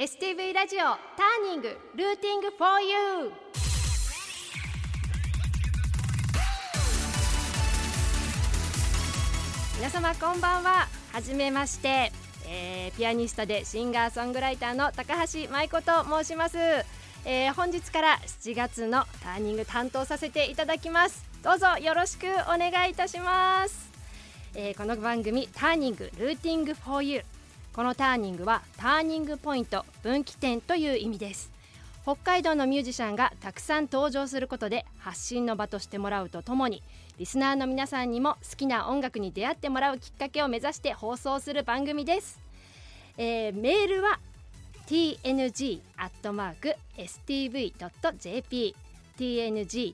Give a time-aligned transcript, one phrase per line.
[0.00, 3.30] STV ラジオターニングルーティング for you.
[9.76, 10.88] 皆様こんばんは。
[11.12, 12.12] はじめまして、
[12.48, 16.56] えーピアニストでシンガーソングライターの高橋舞子と申します、
[17.26, 21.28] えー本日から7月のターニング担当させていただきます。
[21.42, 23.90] どうぞよろしくお願いいたします、
[24.54, 27.20] えーこの番組ターニングルーティング for you
[27.74, 31.60] このターニングはターニングポイント分岐点という意味です。
[32.02, 36.82] 北海道のミュージシャンがたくさん登場することで発信の場としてもらうとともに
[37.18, 42.40] リスナーの皆さんにも好きな音楽に出会ってもらうきっかけを目指して放送する番組です、
[43.18, 44.18] えーメールは
[44.86, 45.84] tng.stv.jp
[49.18, 49.86] tng.stv.jp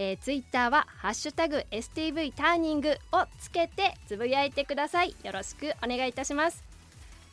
[0.00, 5.14] えー、ツイッターはハッシュタグ STV ターニングをつけてつぶやいてください。
[5.24, 6.62] よろしくお願いいたします。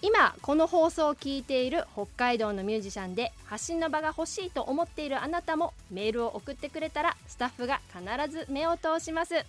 [0.02, 9.36] 今この放送を聞いている北海道のミュージシャンで発信の場が欲しいと思っているあなたもメールを送ってくれたらスタッフが必ず目を通します。
[9.36, 9.44] よ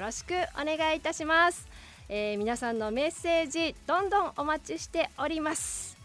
[0.00, 1.66] ろしくお願いいたします、
[2.08, 5.96] えー皆さんのメッセージどんどんお待ちしております。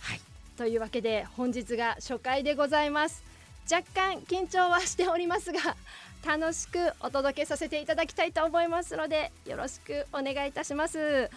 [0.00, 0.20] はい。
[0.58, 3.32] というわけで本日が初回でございます。
[3.70, 5.76] 若干緊張はしておりますが
[6.24, 11.30] 楽しくお届けさせていただきたいと思いますのでよろしくお願いいたします。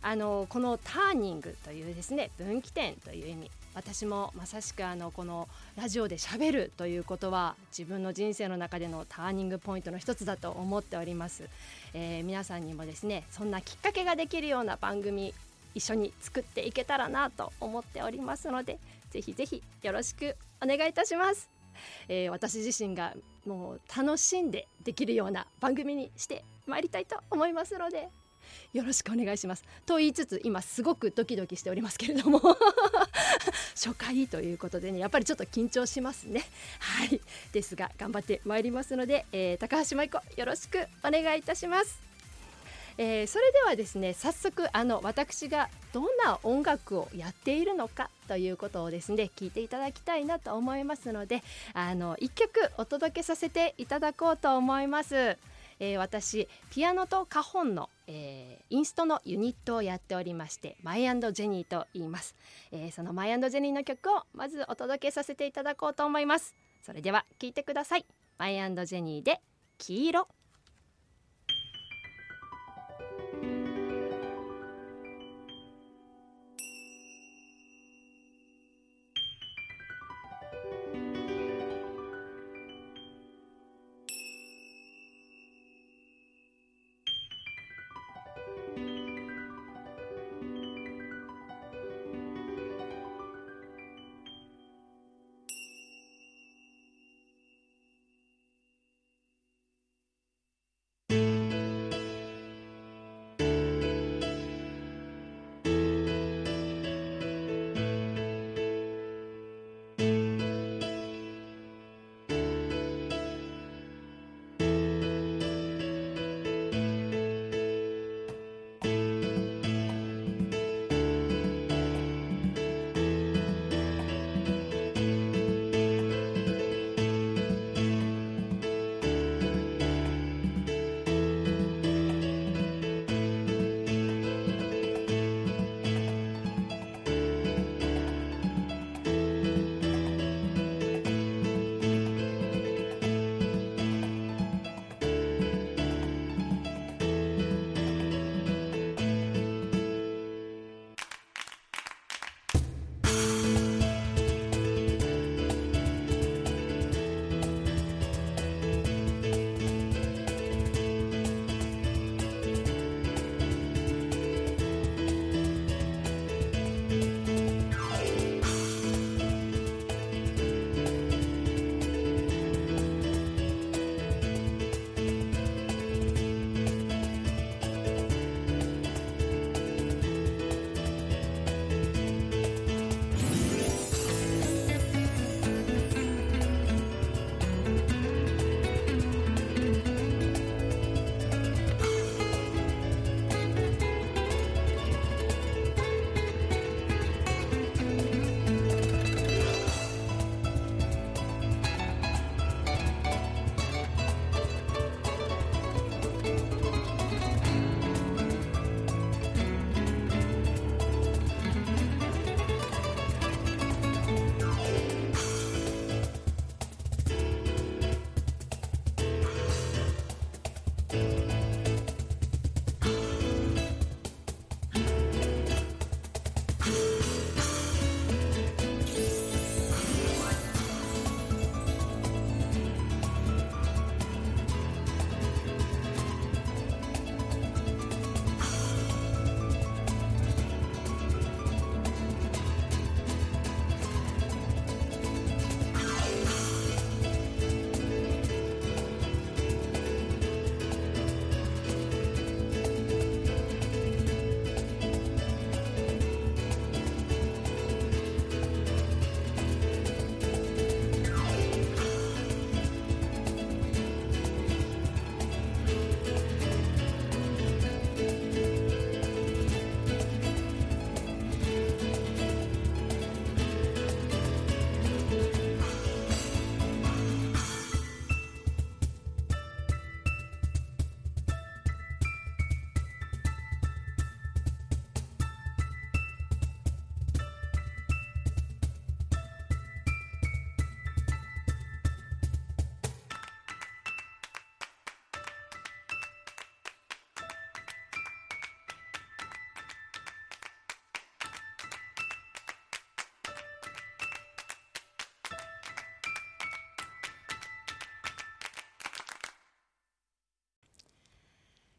[0.00, 11.48] あのこのターニングというですね分岐点という意味私もまさしくあのこのラジオで喋るということは自分の人生の中でのターニングポイントの一つだと思っております、
[11.94, 15.34] えー皆さんにもですねそんなきっかけができるような番組
[15.74, 18.78] 一緒に作っていけたらなと思っておりますので
[19.10, 21.48] ぜひぜひよろしくお願いいたします、
[22.08, 23.14] えー私自身が
[23.46, 28.08] もう楽しんでできるような番組にしてまいりたいと思いますので
[28.72, 29.64] よろしくお願いします。
[29.86, 32.40] と言いつつ今すごくドキドキしておりますけれども
[33.74, 36.42] 初回ということでねやっぱりちょっと緊張しますね。
[36.80, 37.20] はい。
[37.52, 42.07] ですが頑張ってまいりますので、えー高橋舞子よろしくお願いいたします。
[42.98, 51.42] えーそれではですね早速あの私がどんな音楽をやっているのかということをですね聞いていただきたいなと思いますので
[51.74, 55.36] あの一曲お届けさせていただこうと思います。
[55.80, 62.34] えー私ピアノとカホンの、えーインストのユニットをやっておりましてマイジェニーと言います、
[62.72, 66.56] えーそのマイジェニーの曲をまずお届けさせていただこうと思います。
[66.82, 68.04] それでは聞いてください。
[68.38, 69.40] マイジェニーで
[69.78, 70.37] 黄色。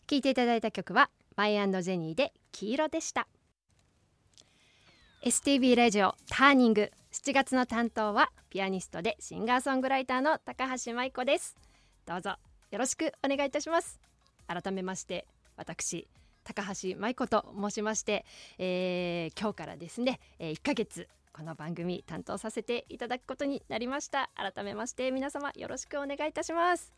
[0.09, 3.27] 聴いていただいた曲はマイジェニーで黄色でした。
[5.23, 6.91] STV ラジオターニング。
[7.11, 11.55] 7月の担当はピアニストでシンガーソングライターの高橋舞子です。
[12.07, 12.37] どうぞ
[12.71, 13.99] よろしくお願いいたします。
[14.47, 15.27] 改めまして
[15.57, 16.07] 私
[16.43, 18.25] 高橋舞子と申しまして、
[18.57, 24.31] えー、今日からですね、えー、1ヶ月この番組担当させていただくことになりました。
[24.33, 26.91] 改めまして皆様よろしくお願いいたします。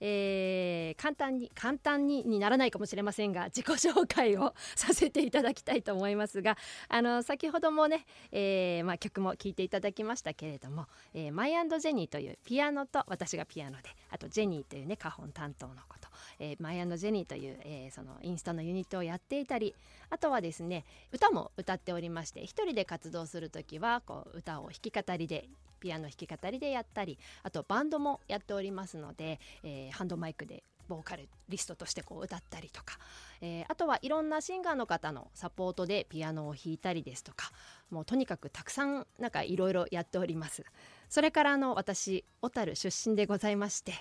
[0.00, 6.56] えー、簡単に簡単ににならないかもしれませんが自己紹介をさせていただきたいと思いますが
[6.88, 16.08] あの先ほどもね、えーまあ、曲も聴いていただきましたけれども、えー、マイジェニーというピアノと私がピアノであとジェニーというね花本担当のこと、
[16.38, 19.74] えー、マイジェニーという、えー、そのインスタのユニットをやっていたり
[20.10, 25.48] あとはですね歌も歌っておりまして一人で活動する時はこう歌を弾き語りで
[25.78, 32.98] ピアノ弾き語りでやったりあとバンドもやっておりますので、えー、ハンドマイクでボーカルリストとしてこう歌ったりとか、
[33.40, 37.50] えー、あとはいろんなシンガーの方のサポートでピアノを弾いたりですとか
[37.90, 40.64] もうとにかくたくさんなんかいろいろやっております。
[41.08, 43.94] それからあの私小樽出身でございまして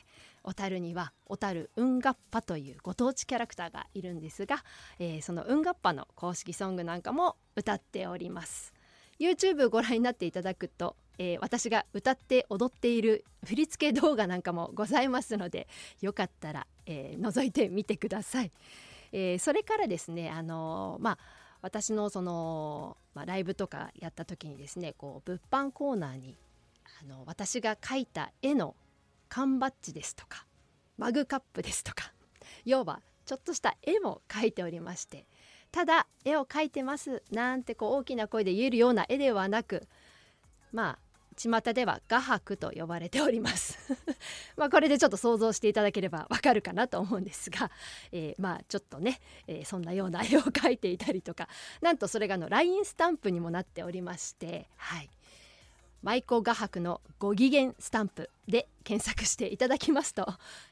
[0.44, 4.64] 小樽には小樽運河っぱというご当地キャラクターがいるんですが、
[5.00, 8.74] えー、その運河っぱの公式ソングなんかも歌っております。
[9.20, 15.68] YouTube ご覧になっていただくとえー、私が歌って踊っている振り付け動画なんかもございますので
[16.02, 18.52] よかったら、えー、覗いてみてください。
[19.14, 21.18] えー、それからですね、あのまあ、
[21.62, 26.38] 私のその、まあ、ライブとかやった時にですねこう物販コーナーに
[27.02, 28.76] あの私が描いた絵の
[29.30, 30.46] 缶バッジですとか
[30.98, 32.12] マグカップですとか
[32.66, 35.26] 要はちょっとした絵も描いておりまして
[35.72, 39.88] ただ絵を描いてますなんてこう大きな声で言えるような絵ではなく
[40.72, 41.07] まあ
[41.38, 43.78] 巷では画伯と呼ばれております。
[44.58, 47.72] まあこれでちょっと想像していただければわかるかなと思うんですが、
[48.12, 51.48] えー、まあちょっとね、えー、そんなような絵を描いていたりとか
[51.82, 55.10] なんとそれがの LINE スタンプにもなっておりましてはい。
[56.04, 60.26] 舞妓画伯のご機嫌スタンプで検索していただきますと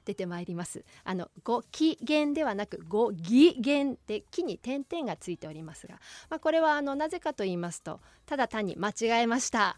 [0.06, 0.86] 出てまいります。
[1.04, 5.96] あのご機嫌ではなくご機嫌で木に点々がついておりますが、
[6.30, 9.78] まあ、これはあのなぜかと言いますとただ単に間違えました。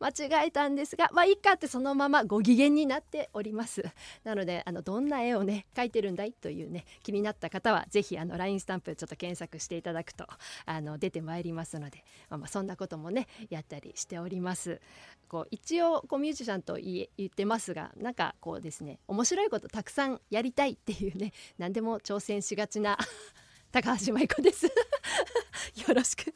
[0.00, 3.84] 間違えたんですがまあいいかってそのままご機嫌になっております。
[4.24, 10.26] なのであのどんな絵をね描いてるんだいというね気になった方はぜひあの LINE スタンプちょっと検索していただくと
[10.64, 14.80] あの出てまいりますので、まあ、まあそんなこともねやったりしております。
[15.28, 22.96] こう一応こうミュージシャンと言ってますがなんかこうですね面白いことたくさんやりたいっていうね何でも挑戦しがちな
[23.72, 24.66] 高橋舞子です。
[25.88, 26.32] よろしく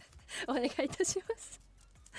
[0.48, 1.69] お願いいたします。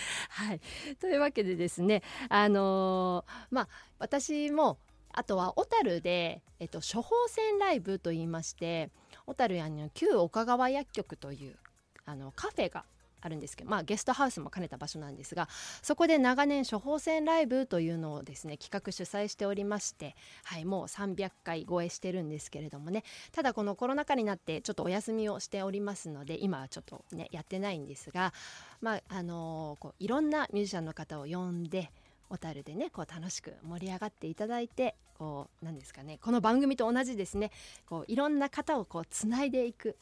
[0.30, 0.60] はい、
[1.00, 3.68] というわけでですね、あのー、まあ、
[4.00, 4.78] 私も
[5.14, 8.90] あとは小樽で、えっと、処方箋ライブといいまして
[9.26, 11.58] 小樽や旧岡川薬局という
[12.06, 12.86] あのカフェが
[13.22, 15.48] あるんですけど、まあ、ゲストハウスも兼ねた場所なんですが
[15.82, 23.04] そこで長年処方箋ライブというのをですね企画主催しておりまして、はい、もう300回超えしてるんですけれどもね。
[23.32, 28.34] ただこのコロナ禍になってちょっとお休みをしておりますので今はちょっとねやってないんですが、
[28.82, 31.92] まああのー、こういろんなミュージシャンの方を呼んで
[32.30, 37.52] 小樽でねこう楽しく盛り上がっていただいてこうなんですかねこの番組と同じですね
[37.86, 39.98] こういろんな方をこうつないでいく、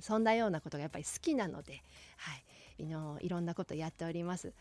[0.00, 1.82] そんなようなことがやっぱり好きなので、
[2.18, 2.44] はい、
[2.86, 4.52] のいろんなことやっております。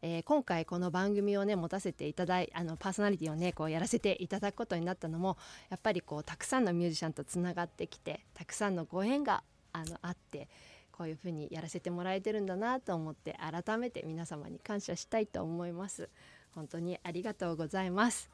[0.00, 5.36] えー、今回この番組をね持たせていただいあのパーソナリティをねこうやらせていただくことになったのも
[5.70, 9.42] やっぱりこうたくさんのミュージシャンとつながってきてたくさんのご縁が
[9.72, 10.48] あのあって
[10.92, 16.08] こういうふうにやらせてもらえてるんだなと思って改めて皆様に感謝したいと思います
[16.54, 18.30] 本当にありがとうございます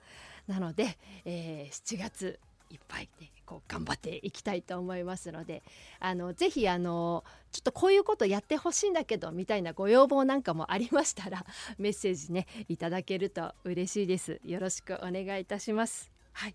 [0.46, 2.40] なので、えー、7月
[2.74, 5.62] いっぱいでこう頑張っていきたいと思いますので
[6.00, 11.46] あのぜひあのちょっとこういうことやってほしいんだけどみたいなご要望なんかもありましたら
[11.78, 14.40] メッセージねいただけると嬉しいです。
[14.44, 16.10] よろしくお願いいたします。
[16.32, 16.54] はい。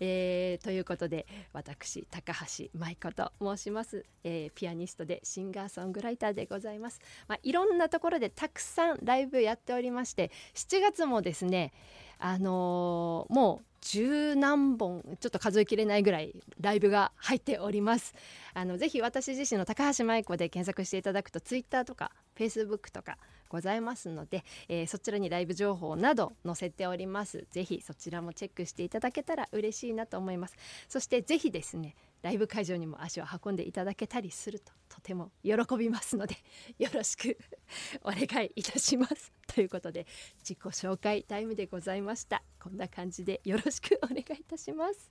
[0.00, 11.72] えー、ということで私高橋舞子と申します、えー、ピアニストでシンガーソングライターでございます、まあ、いろんなところでたくさんライブやっておりまして7月もですね
[12.18, 18.14] あのー、もう十何本ちょっと数えきれないぐらいライブが入っております。
[18.54, 23.18] あのぜひ私自身の高橋舞子で検索していただくとツイッターとかフェイスブックとか
[23.48, 27.46] ございますので、えー、そちらにライブ情報など載せております。
[27.50, 30.56] ぜひそちらもチェックしていただけたら嬉しいなと思います。
[30.88, 36.36] そしてぜひですねライブ会場にも足を運んでいただけたりするととても喜びますので
[36.78, 37.38] よろしく
[38.02, 39.32] お願いいたします。
[39.46, 40.06] ということで
[40.40, 42.42] 自己紹介タイムでございました。
[42.60, 45.10] こんな感じでよろしくお願いいたします。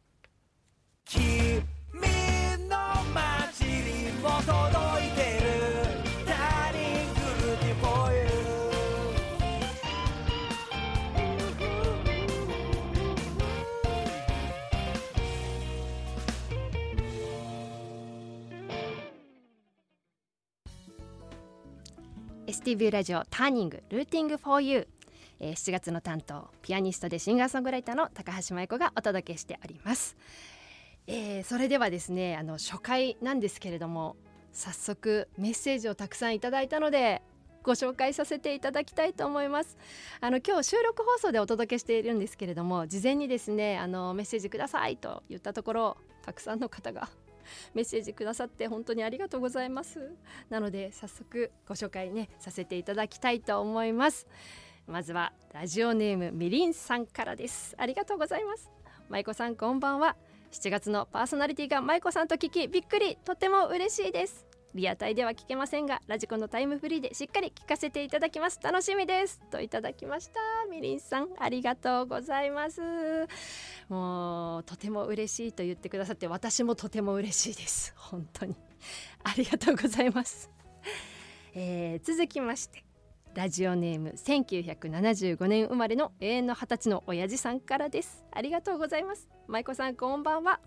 [1.05, 1.63] 君
[2.67, 2.77] の
[3.13, 5.26] 街にも届いて
[22.67, 24.89] STV ラジオターニングルーティング for you、
[25.39, 30.17] えー、7月の担当ピアニストでシンガーソングライターの高橋舞子がお届けしております、
[31.07, 34.17] えー、それではですねあの初回なんですけれども
[34.51, 37.21] 早速メッセージをたくさんいただいたので
[37.63, 39.77] ご紹介させていただきたいと思います。
[40.19, 47.07] あの今日収録放送でお届けしているんですけれども事前にですねあのメッセージくださいと言ったところたくさんの方が
[47.73, 50.11] メッセージくださって本当にありがとうございます。
[50.49, 54.27] なので早速ご紹介ねさせていただきたいと思います。
[54.87, 57.75] まずはラジオネームみりんさんからです。
[57.77, 58.71] ありがとうございます。
[59.09, 60.15] 舞子さんこんばんは。
[60.51, 63.17] 7月のパーソナリティが舞子さんと聞きびっくり。
[63.25, 64.47] とても嬉しいです。
[64.75, 68.59] リアタイでは聞けませんがラジコのタイムフリーでしっかり聞かせていただきます。
[68.61, 69.41] 楽しみです。
[69.49, 70.39] といただきました。
[70.69, 72.81] みりんさんありがとうございます。
[73.89, 77.93] もうとても嬉しいと言ってくださって私もとても嬉しいです。
[77.97, 78.55] 本当に。
[79.23, 80.49] ありがとうございます、
[81.53, 82.83] えー、続きまして
[83.33, 88.25] ラジオネーム1975年生まれの永遠の二十歳の親父さんからです。
[88.31, 89.29] ありがとうございます。
[89.47, 90.59] 舞子さんこんばんは、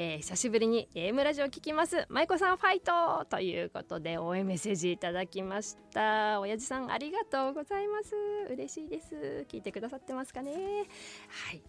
[0.00, 2.06] えー、久しぶりに AM ラジオ聞きます。
[2.08, 6.38] 舞子さんファイトということで応援メッセージいただきました。
[6.38, 8.14] 親父さんありがとうございます。
[8.48, 9.44] 嬉しいです。
[9.48, 10.52] 聞いてくださってますかね。
[10.52, 11.62] はい。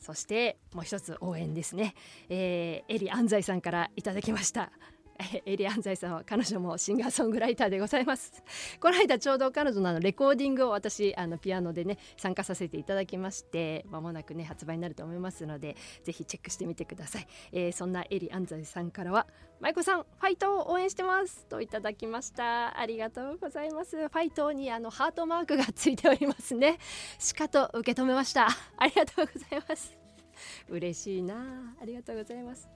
[0.00, 1.94] そしてもう一つ応援ですね、
[2.28, 4.72] えー、エリ安西さんからいただきました。
[5.46, 8.42] エリアンザイさんは彼女もシンガーソングライターでございます。
[8.80, 19.26] この間ちょうど彼女のあのレコーディングを私あのピアノでね参加させていただきましてまもなくね発売になると思いますのでぜひチェックしてみてください、えー、そんなエリアンザイさんからは
[19.60, 22.78] 舞子さんファイトを応援してますといただきました。
[22.78, 23.96] ありがとうございます。
[23.96, 26.78] ファイトにあのハートマークがついておりますね。
[27.18, 28.48] しかと受け止めました。
[28.76, 29.96] ありがとうございます。
[30.68, 31.74] 嬉しいな。
[31.80, 32.68] ありがとうございます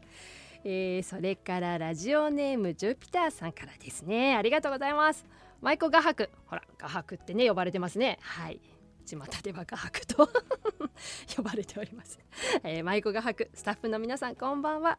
[0.65, 4.37] えー、それからラジオネームジュピターさんからですね。
[4.37, 5.25] ありがとうございます。
[5.61, 8.19] 舞妓画伯ほら画伯ってね呼ばれてますね。
[8.21, 8.61] はい。
[9.07, 10.29] 巷では画伯と。
[11.35, 12.19] 呼ばれております、
[12.63, 14.99] えー、舞妓画伯スタッフの皆さんこんばんは、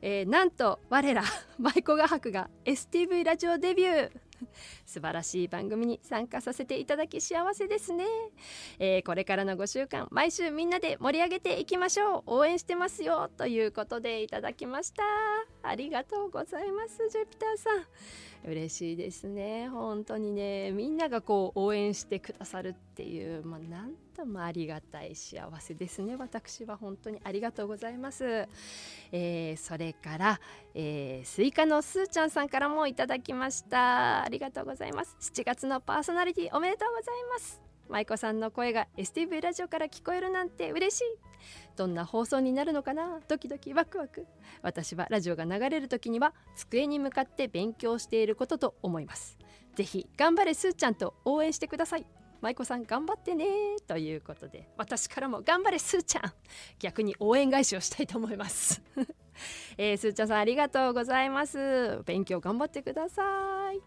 [0.00, 1.24] えー、なんと我ら
[1.58, 4.29] 舞妓画伯が STV ラジオデビュー。
[4.86, 8.04] 素晴らしい番組に参加させていただき幸せですね、
[8.78, 12.22] えー、これからの5週間毎週みんなで盛り上げていきましょう。
[12.26, 15.02] 応援してますよということでいただきました。
[15.62, 17.86] ありがとうございますジュピターさん。
[18.50, 19.68] 嬉しいですね。
[19.68, 26.16] 本当にねみんながこう応援してくださるっていうまあなんともありがたい幸せですね。
[26.16, 28.46] 私は本当にありがとうございます、
[29.12, 30.40] えー、それから、
[30.74, 34.22] えー、スイカのすーちゃんさんからもいただきました。
[34.22, 35.16] ありがとうございます。
[35.20, 37.62] 7月のパーソナリティおめでとうございます。
[37.88, 41.04] 舞子さんの声が STV ラジオから聞こえるなんて嬉しい。
[41.76, 43.20] どんな放送になるのかな？
[43.26, 44.26] ドキドキワクワク。
[44.62, 49.38] 私はラジオが流れる時には机に向かって勉強していることと思います。
[49.74, 52.06] ぜひ頑張れすーちゃんと応援してください。
[52.40, 53.46] 舞子さん頑張ってね
[53.86, 56.32] ということで私からも頑張れすーちゃん。
[56.78, 58.82] 逆に応援返しをしたいと思います。
[59.76, 62.02] えー、すーちゃんさんありがとうございます。
[62.04, 63.80] 勉強頑張ってください。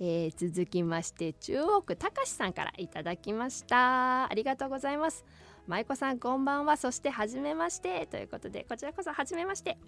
[0.00, 4.30] えー、続きまして中央区たかしさんからいただきました。
[4.30, 5.24] ありがとうございます。
[5.66, 8.06] 舞子さんこんばんはそして初めまして。
[8.06, 9.78] ということでこちらこそ初めまして。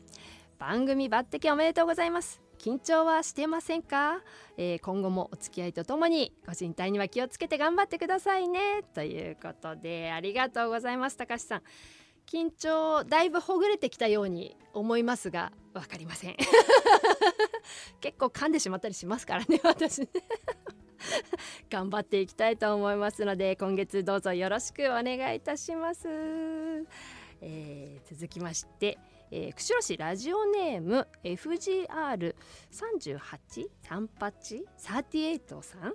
[0.59, 2.44] 番組抜擢おめでとうございます。
[2.59, 4.21] 緊張はしてませんか、
[4.57, 8.83] えー、今後もお付き合いとともにご身体には気をつけて頑張ってくださいね。
[8.95, 11.63] ということでありがとうございます高橋さん。
[12.27, 16.37] 緊張だいぶほぐれてきたように思いますが分かりません。
[18.01, 20.09] 結構噛んでしまったりしますからね私
[21.71, 26.09] 頑張っていきたいと思いますので今月どうぞよろしくお願いいたします、
[27.41, 28.99] えー、続きまして
[29.37, 32.35] えー、釧路市ラジオネーム FGR38
[32.71, 35.95] 38 38さん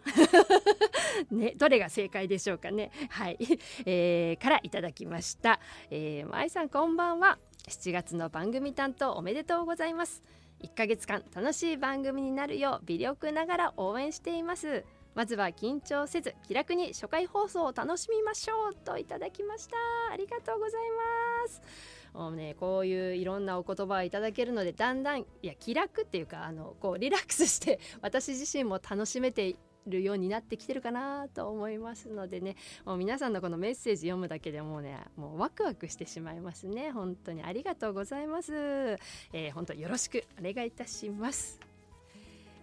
[1.39, 2.91] ねどれが正解でしょうかね。
[3.09, 3.37] はい、
[3.87, 7.39] えー、からいただきました、えー、まさんこんばんは。
[7.69, 10.21] 7月の番組担当おめでとうございます。
[10.61, 14.83] 1ヶ月間楽しい番組になるよう微力ながら応援しています。
[15.15, 19.77] まずは緊張せず気楽に初回放送を楽しみましょうといただきました。
[20.11, 21.98] ありがとうございます。
[22.19, 29.55] もうねこういういろんなお言葉をいただけるのでだんだんいや気楽っていうかあのこうリラックスして私自身も楽しめて
[29.87, 36.91] るようになってきてるかなと思いますのでねもう皆さんのこのメッセージ読むだけでもうねもうワクワクしてしまいますね。
[36.91, 41.57] 本当にありがとうございます、えー、本当よろしくお願いいたします。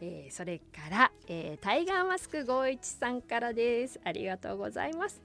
[0.02, 3.98] えー、それから、えー、タイガーマスク51さんからです。
[4.04, 5.22] ありがとうございます。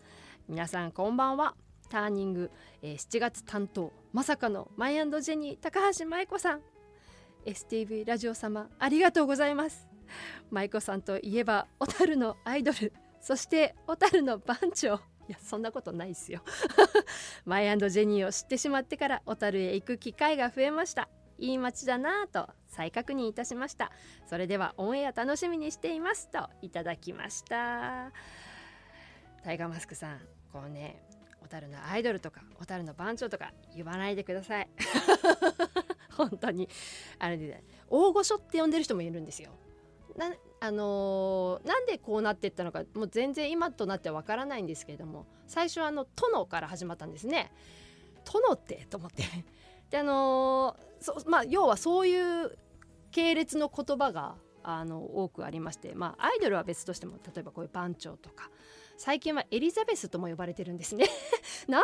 [0.48, 1.54] 皆さんこんばんは。
[1.92, 6.62] ターニング、えー、7月担当まさかのマイジェニー高橋舞子さん。
[7.46, 9.90] STV ラジオ様ありがとうございます。
[10.52, 15.02] 舞子さんといえば小樽のアイドルそして小樽の番長。
[15.28, 16.42] いやそんなことないですよ。
[17.44, 21.10] マイジェニーを知ってしまってから小樽へ行く機会が増えました。
[21.40, 23.92] いい街だなぁと再確認いたしました。
[24.28, 28.12] それではオンエア楽しみにしていますといただきました。
[29.44, 30.20] タイガーマスクさん
[30.54, 31.02] こうね
[31.42, 34.70] 小樽のアイドルとか小樽の番長とか言わないでください。
[36.16, 36.70] 本当に。
[37.20, 39.52] あれで、ね、大御所って呼んでる人もいるんですよ。
[40.16, 47.52] なあのー、なんでこうなっていったのかもう全然今となってはわからないんですけれども最初はあの殿から始まったんですね。
[48.26, 49.24] 殿ってと思って。
[49.90, 52.58] であのー、まあ要はそういう
[53.12, 58.50] 系列の言葉があの多くありましてまあアイドルは別としても例えばこういう番長とか
[59.02, 61.08] 最近はエリザベスとも呼ばれてるんですね。
[61.68, 61.82] な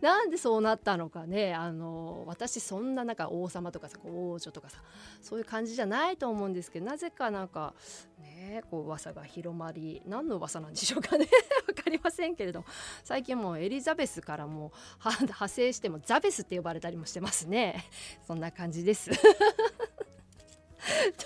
[0.00, 1.54] なんでそうなったのかね。
[1.54, 4.82] あの私そんななんか王様とかさ王女とかさ
[5.22, 7.72] そういう感じじゃないと思うんですけどなぜかなんか
[8.18, 11.28] ねこう噂が広まり何の噂なんでしょうかね。
[11.66, 12.66] 分かりませんけれども
[13.04, 14.72] 最近もうエリザベスからも
[15.04, 17.84] 派生してもザベスって呼ばれたりもしてますね。
[18.26, 19.12] そんな感じです。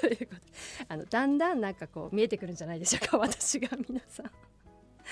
[0.02, 0.52] ということで
[0.86, 4.49] あのだんだんなんかこう見えてくるんじゃないでしょうか私が皆さん。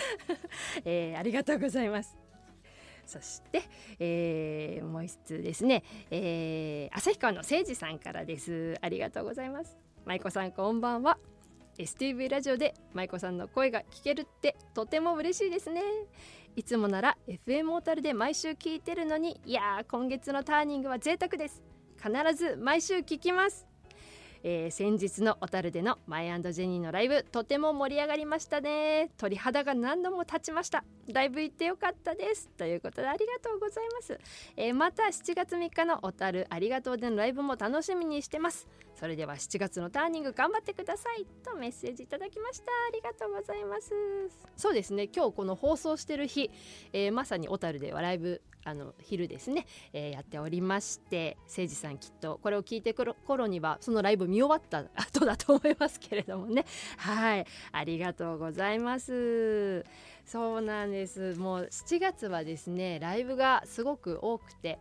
[0.84, 2.16] えー、ありがとうございます。
[3.06, 3.62] そして、
[3.98, 8.76] えー、もう一つですね、えー、旭川の誠司さんからです。
[8.82, 9.78] ありがとうございます。
[10.04, 11.18] 舞子さんこんばんは。
[11.78, 15.82] STV ラジオで舞子さんの声が聞けるってとても嬉しいですね。
[16.56, 21.62] いつもなら FM オータルで毎週聞いてるのにいや今月のターニングは贅沢です。
[21.96, 23.66] 必ず毎週聞きます。
[24.42, 29.10] えー、先日の小樽でのマイジェニーのライブとても盛り上がりましたね。
[29.16, 30.84] 鳥肌が何度も立ちました。
[31.12, 32.48] ライブ行ってよかったです。
[32.56, 34.18] ということでありがとうございます、
[34.56, 38.68] えー、また7月3日の小樽ありがとうでのライブも楽しみにしてます。
[38.94, 41.24] それでは7月のターニング頑張ってください。
[41.44, 42.64] とメッセージいただきました。
[42.64, 43.92] ありがとうございます。
[44.56, 45.08] そうですね。
[45.14, 46.50] 今日この放送してる日、
[46.92, 56.64] えー、まさに小樽ではライブあの昼ですね、えー、やっておりまして誠司さんきっとこれを聞いてくる頃にはそのライブ見終わった後だと思いますけれどもね。
[56.98, 59.84] はいありがとうございます。
[60.26, 61.34] そうなんです。
[61.36, 64.78] もう7月はですねライブがすごく多くて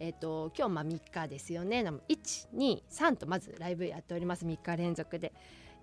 [0.00, 1.82] えーと、今日まあ3日ですよね。
[1.82, 4.44] 123とまずライブやっております。
[4.44, 5.32] 3日連続で。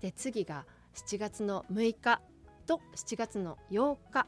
[0.02, 2.22] で次が7月の6日
[2.68, 4.28] と7月の8日。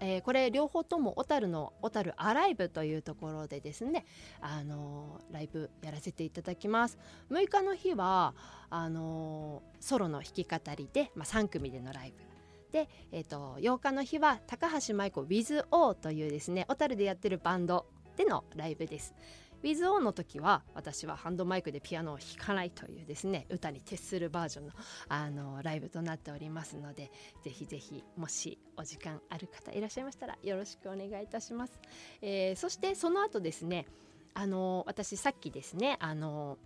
[0.00, 4.06] えー、これ両方とも小樽の小樽アライブというところでですね、
[4.40, 6.98] あのー、ライブやらせていただきます。
[7.30, 8.34] 6日の日は
[8.70, 12.28] あのー、ソロの弾き語りで、まあ、3組でのライブ
[12.72, 19.14] で、えーと、8日の日は高橋舞子 WithO というですね小樽でやってるバンドでのライブです。
[19.62, 24.72] WithO の時は私はハンドマイクでピアノを弾かないというですね歌に徹するバージョンの
[25.08, 27.10] あのライブとなっておりますので
[27.42, 31.80] ぜひぜひもしお時間ある方いらっしゃいましたらよろしくお願いいたします、
[32.22, 33.86] えー、そしてその後ですね
[34.34, 36.58] あの私さっきですねあの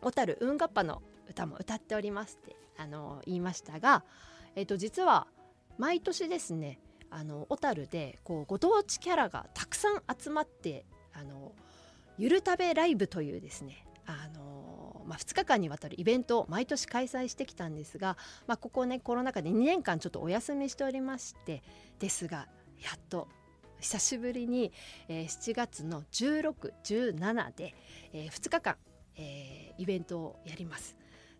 [0.00, 4.04] 小樽運河っぱの歌も歌っておりますってあの言いましたが、
[4.54, 5.26] えー、と実は
[5.78, 11.52] 毎年ですねあの小樽でこうご当地キャラがたくさん集まってあの
[12.18, 21.62] ゆる食べライブというですねあのまあ、2日間にわたるイベントを毎年開催してきたんですが、まあ、ここねコロナ禍で2年間ちょっとお休みしておりまして
[21.98, 22.46] ですが
[22.82, 23.26] やっと
[23.80, 24.72] 久しぶりに、
[25.08, 27.74] えー、7月の1617で、
[28.12, 28.76] えー、2日間、
[29.16, 30.96] えー、イベントをやります。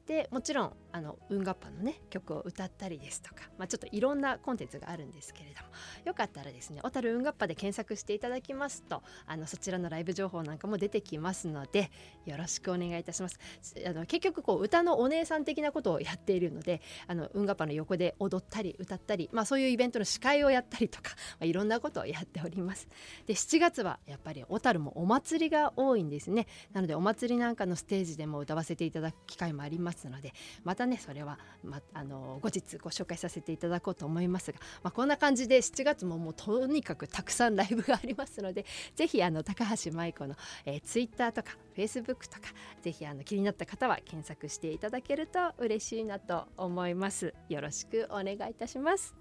[0.08, 5.68] でもちろんあの運河パのね曲を歌ったりですとか、まあ、ちょっといろんなコンテンツがあるんですけれども
[6.06, 11.90] よかったらですね小樽運河パで検索していただきますとあのそちらのライブ情報なんかも出てきますので
[12.24, 13.38] よろしくお願いいたします。
[13.86, 22.88] あの結局こう歌のお姉さん的なことをやっているのであの運河パの横で踊ったり歌ったり、まあ、そういうイベントの司会をやったりとか、まあ、いろんなことをやっております。
[23.26, 26.46] で7月はやっぱり小樽もお祭りが多いんですね。
[26.72, 29.97] なのでお祭りなんかのステージでも歌わせていただく機会もあります。
[29.98, 30.32] ますので
[30.64, 42.42] またねそれは、ま、あの後日ご紹介させていただこうと思いますが、まあ、こんな感じで7月ももうとにかくたくさんライブがありますのでぜひあの高橋舞子の、えー、ツイッターとかフェイスブックとか
[42.82, 47.34] ぜひあの気になった方は検索していただけると嬉しいなと思います。
[47.48, 49.14] よろしくお願いいたします。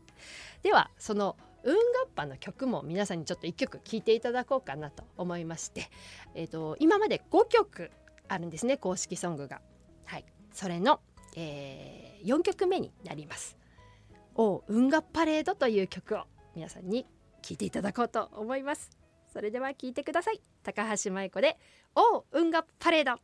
[0.62, 5.90] ではその運河っぱの曲も皆さんにちょっと1曲聴いていただこうかなと思いまして、
[6.34, 7.92] えーと、今まで5曲
[8.28, 9.62] あるんですね公式ソングが。
[10.06, 10.26] はい、
[10.58, 11.00] それの、
[11.36, 13.56] えー、4曲目になります
[14.34, 16.24] 「お運河パレード」という曲を
[16.56, 17.06] 皆さんに
[17.44, 18.90] 聴いていただこうと思います。
[19.32, 20.42] それでは聴いてください。
[20.64, 21.60] 高橋舞子で
[21.94, 23.22] 「お運河パレード」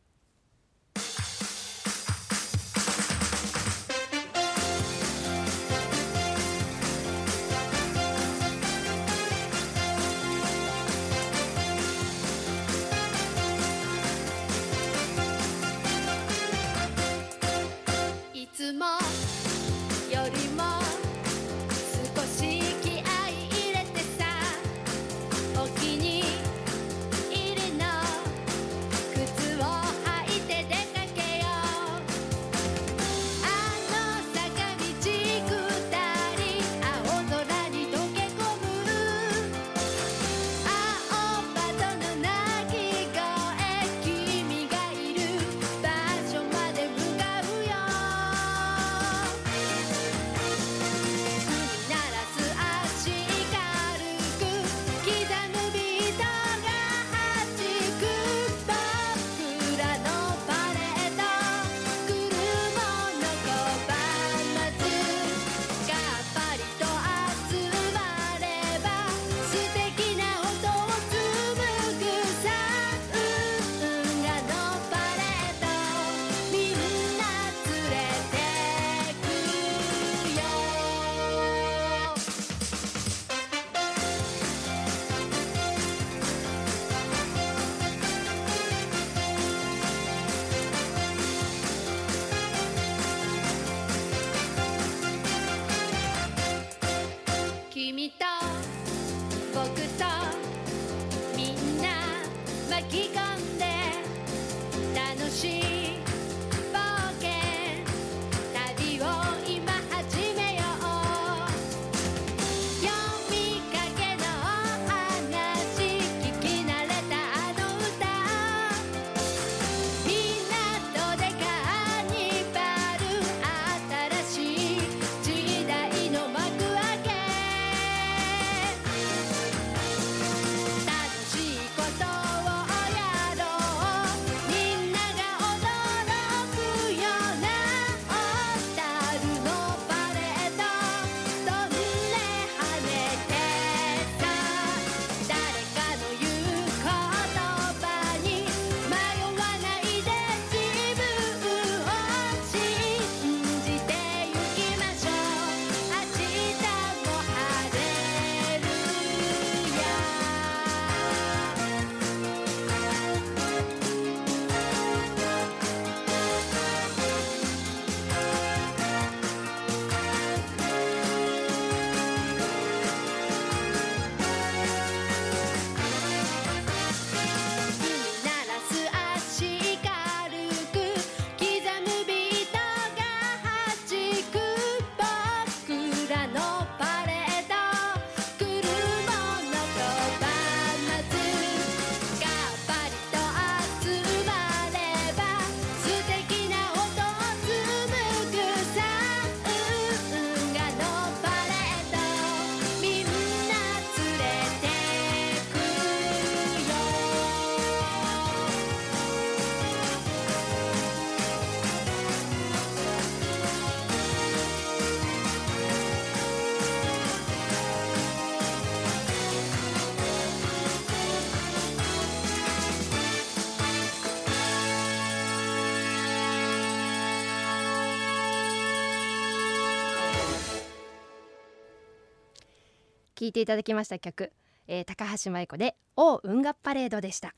[233.24, 234.32] 聴いていただきました曲、
[234.68, 237.34] えー、高橋舞子で「お運河パレード」でした。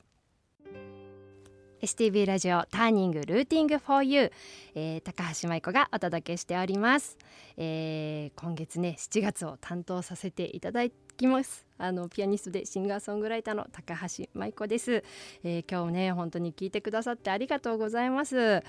[1.81, 4.31] STV ラジオターニングルーティング for you、
[4.75, 7.19] えー、高橋舞子がお届けしております、
[7.55, 11.65] えー、今月ね7月を担当させていただきます。
[11.77, 15.05] あのピアニストでシンガーソングライターの高橋舞子です、
[15.45, 18.61] えー今日ね本当に聞いてくださってありがとうございます。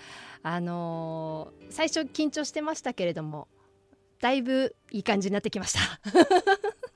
[0.44, 3.48] あのー最初緊張してましたけれども
[4.20, 5.80] だいぶいい感じになってきました。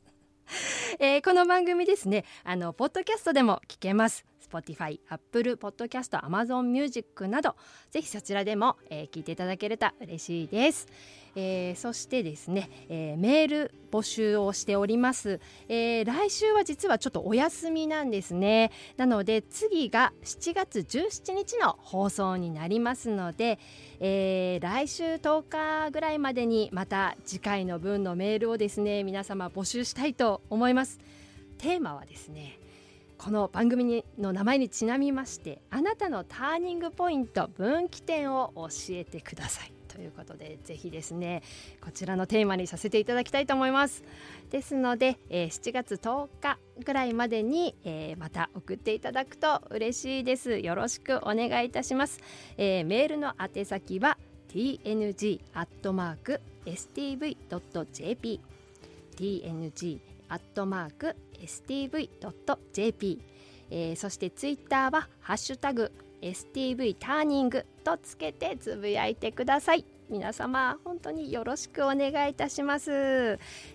[0.99, 4.32] えーこの番組ですねあのポッドキャストでも聞けます。
[4.53, 7.57] Spotify、Apple Podcast、Amazon Music など
[7.91, 10.87] ぜひそちらでも、えー聞いていただけると嬉しいです、
[11.35, 18.71] えーそしてですね、えーメール募集をしております、えー来週は実はちょっとお休みなんですね。
[18.97, 23.59] なので次が7月17日の放送になりますので、
[24.01, 25.49] えー来週10
[25.87, 31.01] 日ぐらいまでにまた次回の分のメールをですね皆様募集したいと思います。
[31.59, 32.59] テーマはですね
[33.23, 39.73] この番組にの名前にちなみましてあなたのターニングポイント分岐点を教えてください。
[39.87, 41.45] ということでぜひですね
[41.81, 44.03] こちらのテーマにさせていただきたいと思います。
[44.51, 50.59] ですので、えー7月10日ぐらいまでに、えーまた送っていただくと嬉しいです。
[50.59, 52.19] よろしくお願いいたします、
[52.57, 55.39] えーメールの宛先は tng.stv.jp
[59.17, 60.01] tng.stv.jp、
[61.47, 63.21] stv.jp
[63.71, 69.85] えーそしてツイッターはハッシュタグ STV ターニングとつけてつぶやいてください。
[70.13, 72.91] 皆様本当によろしくお願いいたします、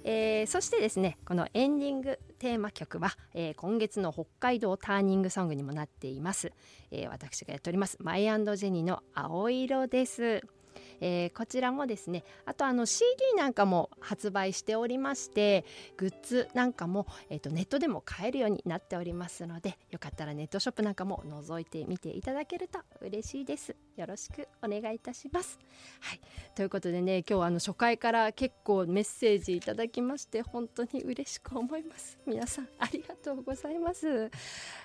[0.04, 6.52] えーそしてですねこのエンディングテーマ曲は、えー今月の北海道ターニングソングにもなっています、
[6.92, 10.57] えー私がやっておりますマイジェニーの青色です。
[11.02, 13.06] えーこちらもですねあとあの CD
[13.38, 15.66] なんかも発売しておりまして
[15.98, 23.76] グッズなんかも、えーとネットでも買えるようになっておりますのでよかったらネットショップなんかも覗いてみていただけると嬉しいです。
[23.96, 25.60] よろしくお願いいたします。
[26.02, 26.22] はい。
[26.56, 32.18] ということでね今日はあの初回から結構メッセージいただきまして本当に嬉しく思います。
[32.26, 34.30] 皆さんありがとうございます。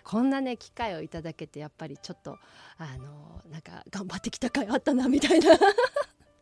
[0.04, 2.38] こんなね機会をいただけてやっぱりちょっと
[2.78, 5.50] あのなんか頑張ってきた甲斐あったなみたいな。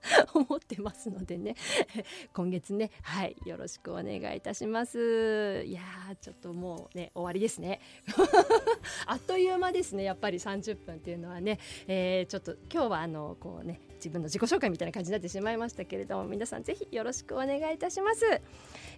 [0.35, 1.55] 思ってますのでね。
[2.33, 5.63] 今月ねはいよろしくお願いいたします。
[5.67, 7.81] いやーちょっともうね終わりですね。
[9.07, 18.25] あっという間ですねやっぱり30分っていうのはね、えーちょっと今日はあのこうね自分の自己紹介みたいな感じになってしまいましたけれども皆さんぜひよろしくお願いいたします、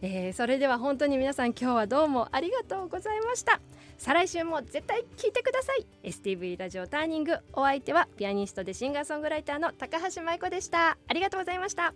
[0.00, 3.60] えーそれでは本当に皆さん今日はどうもありがとうございました。
[3.98, 5.86] 再来週も絶対聞いてください。
[6.02, 7.38] STV ラジオターニング。
[7.52, 10.98] お相手はピアニストでシンガーソングライターの高橋舞子でした。
[11.06, 11.94] ありがとうございました。